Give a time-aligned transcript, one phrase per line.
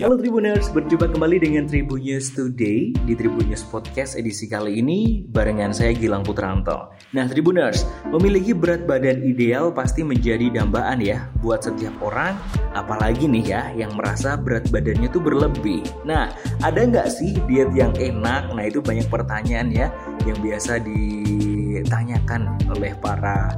[0.00, 5.92] Halo Tribuners, berjumpa kembali dengan Tribunnews Today di Tribunnews Podcast edisi kali ini barengan saya
[5.92, 6.96] Gilang Putranto.
[7.12, 12.32] Nah Tribuners, memiliki berat badan ideal pasti menjadi dambaan ya buat setiap orang,
[12.72, 15.84] apalagi nih ya yang merasa berat badannya tuh berlebih.
[16.08, 16.32] Nah,
[16.64, 18.56] ada nggak sih diet yang enak?
[18.56, 19.92] Nah itu banyak pertanyaan ya
[20.24, 23.52] yang biasa ditanyakan oleh para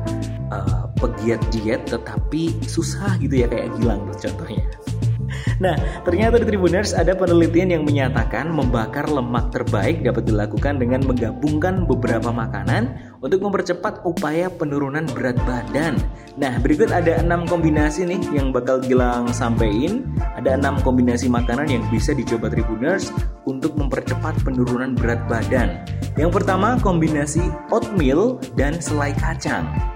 [0.50, 4.81] uh, pegiat diet tetapi susah gitu ya kayak Gilang contohnya.
[5.62, 11.86] Nah, ternyata di Tribuners ada penelitian yang menyatakan membakar lemak terbaik dapat dilakukan dengan menggabungkan
[11.86, 16.02] beberapa makanan untuk mempercepat upaya penurunan berat badan.
[16.34, 20.10] Nah, berikut ada enam kombinasi nih yang bakal Gilang sampein.
[20.34, 23.14] Ada enam kombinasi makanan yang bisa dicoba Tribuners
[23.46, 25.86] untuk mempercepat penurunan berat badan.
[26.18, 29.91] Yang pertama, kombinasi oatmeal dan selai kacang.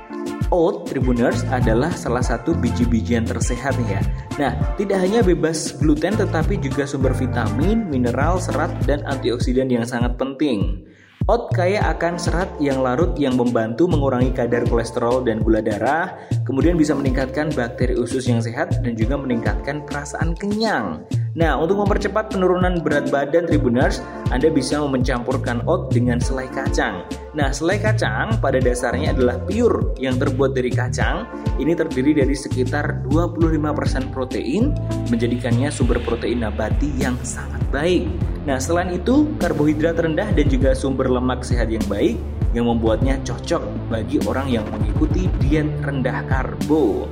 [0.55, 3.99] Oat Tribuners adalah salah satu biji-bijian tersehat ya.
[4.39, 10.15] Nah, tidak hanya bebas gluten tetapi juga sumber vitamin, mineral, serat, dan antioksidan yang sangat
[10.15, 10.87] penting.
[11.27, 16.15] Oat kaya akan serat yang larut yang membantu mengurangi kadar kolesterol dan gula darah,
[16.47, 21.03] kemudian bisa meningkatkan bakteri usus yang sehat dan juga meningkatkan perasaan kenyang.
[21.35, 23.99] Nah, untuk mempercepat penurunan berat badan Tribuners,
[24.31, 27.03] Anda bisa mencampurkan oat dengan selai kacang.
[27.35, 31.27] Nah, selai kacang pada dasarnya adalah pure yang terbuat dari kacang.
[31.59, 34.71] Ini terdiri dari sekitar 25% protein,
[35.11, 38.36] menjadikannya sumber protein nabati yang sangat baik.
[38.47, 42.15] Nah, selain itu, karbohidrat rendah dan juga sumber lemak sehat yang baik
[42.55, 47.11] yang membuatnya cocok bagi orang yang mengikuti diet rendah karbo.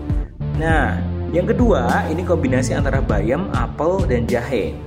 [0.63, 1.03] Nah,
[1.35, 4.79] yang kedua, ini kombinasi antara bayam, apel, dan jahe.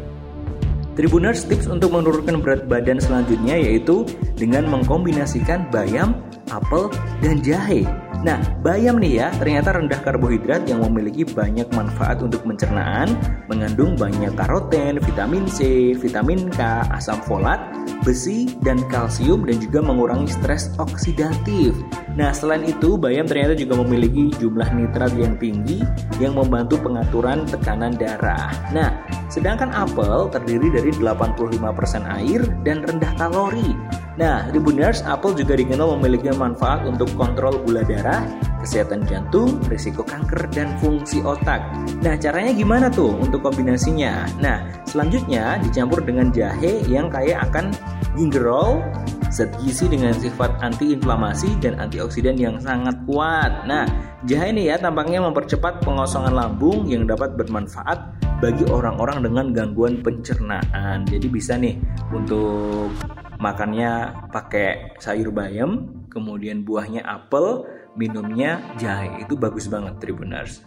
[0.96, 6.18] Tribuners tips untuk menurunkan berat badan selanjutnya yaitu dengan mengkombinasikan bayam,
[6.50, 6.88] apel,
[7.20, 7.84] dan jahe.
[8.26, 13.14] Nah, bayam nih ya, ternyata rendah karbohidrat yang memiliki banyak manfaat untuk pencernaan,
[13.46, 17.62] mengandung banyak karoten, vitamin C, vitamin K, asam folat,
[18.02, 21.78] besi, dan kalsium dan juga mengurangi stres oksidatif.
[22.18, 25.86] Nah, selain itu, bayam ternyata juga memiliki jumlah nitrat yang tinggi
[26.18, 28.50] yang membantu pengaturan tekanan darah.
[28.74, 28.98] Nah,
[29.30, 31.62] sedangkan apel terdiri dari 85%
[32.10, 33.78] air dan rendah kalori.
[34.18, 38.26] Nah, Tribuners, apel juga dikenal memiliki manfaat untuk kontrol gula darah,
[38.66, 41.62] kesehatan jantung, risiko kanker, dan fungsi otak.
[42.02, 44.26] Nah, caranya gimana tuh untuk kombinasinya?
[44.42, 47.70] Nah, selanjutnya dicampur dengan jahe yang kaya akan
[48.18, 48.82] gingerol,
[49.30, 53.70] zat gizi dengan sifat antiinflamasi dan antioksidan yang sangat kuat.
[53.70, 53.86] Nah,
[54.26, 61.06] jahe ini ya tampaknya mempercepat pengosongan lambung yang dapat bermanfaat bagi orang-orang dengan gangguan pencernaan.
[61.06, 61.78] Jadi bisa nih
[62.10, 62.90] untuk
[63.38, 67.66] makannya pakai sayur bayam, kemudian buahnya apel,
[67.98, 69.24] minumnya jahe.
[69.26, 70.62] Itu bagus banget Tribuners.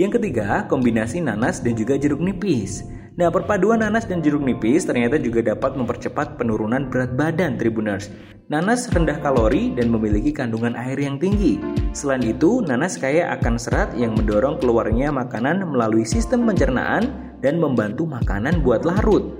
[0.00, 2.88] Yang ketiga, kombinasi nanas dan juga jeruk nipis.
[3.20, 8.08] Nah, perpaduan nanas dan jeruk nipis ternyata juga dapat mempercepat penurunan berat badan Tribuners.
[8.48, 11.60] Nanas rendah kalori dan memiliki kandungan air yang tinggi.
[11.92, 18.08] Selain itu, nanas kaya akan serat yang mendorong keluarnya makanan melalui sistem pencernaan dan membantu
[18.08, 19.36] makanan buat larut.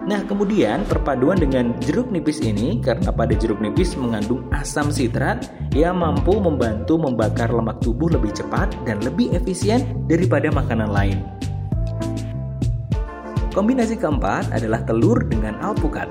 [0.00, 6.00] Nah, kemudian perpaduan dengan jeruk nipis ini karena pada jeruk nipis mengandung asam sitrat yang
[6.00, 11.20] mampu membantu membakar lemak tubuh lebih cepat dan lebih efisien daripada makanan lain.
[13.52, 16.08] Kombinasi keempat adalah telur dengan alpukat.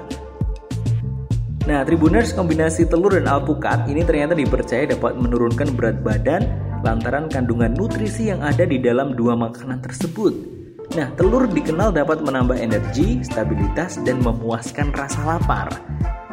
[1.66, 6.46] Nah, Tribuners kombinasi telur dan alpukat ini ternyata dipercaya dapat menurunkan berat badan
[6.86, 10.59] lantaran kandungan nutrisi yang ada di dalam dua makanan tersebut.
[10.98, 15.70] Nah, telur dikenal dapat menambah energi, stabilitas, dan memuaskan rasa lapar.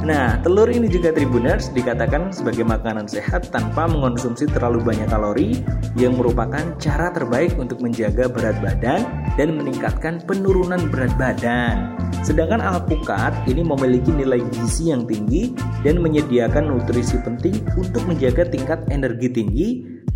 [0.06, 5.60] Nah, telur ini juga Tribuners dikatakan sebagai makanan sehat tanpa mengonsumsi terlalu banyak kalori
[5.98, 9.02] yang merupakan cara terbaik untuk menjaga berat badan
[9.34, 11.96] dan meningkatkan penurunan berat badan.
[12.22, 18.84] Sedangkan alpukat ini memiliki nilai gizi yang tinggi dan menyediakan nutrisi penting untuk menjaga tingkat
[18.92, 19.68] energi tinggi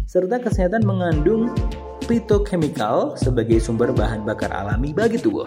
[0.07, 1.51] serta kesehatan mengandung
[2.11, 5.47] phytochemical sebagai sumber bahan bakar alami bagi tubuh.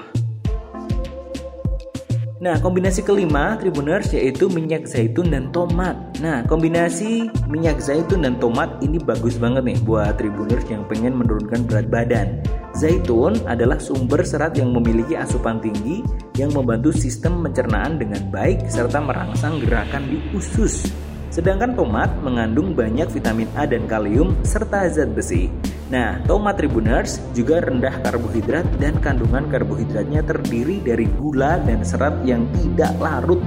[2.40, 5.96] Nah, kombinasi kelima Tribuners yaitu minyak zaitun dan tomat.
[6.24, 11.68] Nah, kombinasi minyak zaitun dan tomat ini bagus banget nih buat Tribuners yang pengen menurunkan
[11.68, 12.40] berat badan.
[12.76, 16.04] Zaitun adalah sumber serat yang memiliki asupan tinggi
[16.36, 20.88] yang membantu sistem pencernaan dengan baik serta merangsang gerakan di usus.
[21.32, 25.48] Sedangkan tomat mengandung banyak vitamin A dan kalium serta zat besi.
[25.94, 32.50] Nah, tomat tribuners juga rendah karbohidrat dan kandungan karbohidratnya terdiri dari gula dan serat yang
[32.58, 33.38] tidak larut.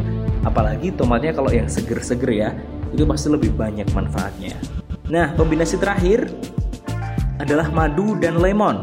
[0.47, 2.55] Apalagi tomatnya kalau yang seger-seger ya,
[2.95, 4.55] itu pasti lebih banyak manfaatnya.
[5.11, 6.31] Nah, kombinasi terakhir
[7.43, 8.79] adalah madu dan lemon.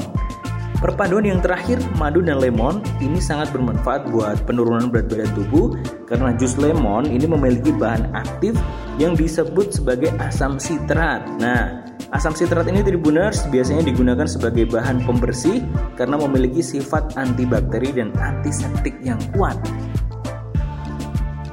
[0.83, 5.80] Perpaduan yang terakhir, madu dan lemon, ini sangat bermanfaat buat penurunan berat badan tubuh
[6.12, 8.60] karena jus lemon ini memiliki bahan aktif
[9.00, 11.24] yang disebut sebagai asam sitrat.
[11.39, 11.82] Nah,
[12.13, 15.65] asam sitrat ini tribuners biasanya digunakan sebagai bahan pembersih
[15.98, 19.57] karena memiliki sifat antibakteri dan antiseptik yang kuat.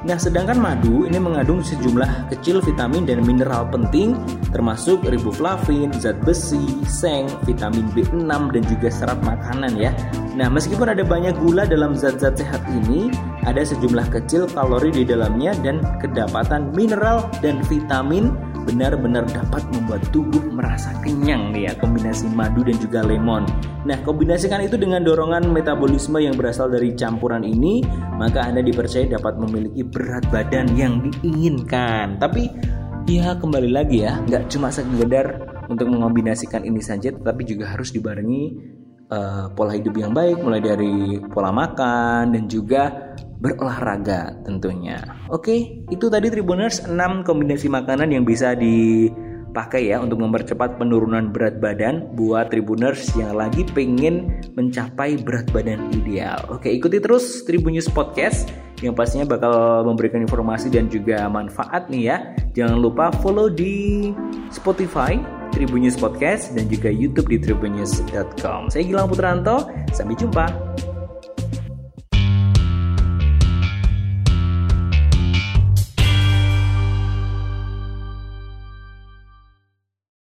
[0.01, 4.17] Nah, sedangkan madu ini mengandung sejumlah kecil vitamin dan mineral penting
[4.49, 9.93] termasuk riboflavin, zat besi, seng, vitamin B6 dan juga serat makanan ya.
[10.33, 13.13] Nah, meskipun ada banyak gula dalam zat-zat sehat ini,
[13.45, 18.33] ada sejumlah kecil kalori di dalamnya dan kedapatan mineral dan vitamin
[18.65, 23.43] benar-benar dapat membuat tubuh merasa kenyang nih ya kombinasi madu dan juga lemon.
[23.83, 27.81] Nah, kombinasikan itu dengan dorongan metabolisme yang berasal dari campuran ini,
[28.17, 32.21] maka Anda dipercaya dapat memiliki berat badan yang diinginkan.
[32.21, 32.47] Tapi
[33.09, 38.43] ya kembali lagi ya, nggak cuma sekedar untuk mengombinasikan ini saja, tetapi juga harus dibarengi
[39.11, 45.01] uh, pola hidup yang baik, mulai dari pola makan dan juga berolahraga tentunya.
[45.33, 51.57] Oke, itu tadi Tribuners 6 kombinasi makanan yang bisa dipakai ya untuk mempercepat penurunan berat
[51.57, 56.37] badan buat Tribuners yang lagi pengen mencapai berat badan ideal.
[56.53, 58.53] Oke, ikuti terus Tribunnews Podcast
[58.85, 62.17] yang pastinya bakal memberikan informasi dan juga manfaat nih ya.
[62.53, 64.09] Jangan lupa follow di
[64.53, 65.17] Spotify
[65.51, 68.71] Tribunnews Podcast dan juga YouTube di tribunnews.com.
[68.71, 70.45] Saya Gilang Putranto, sampai jumpa.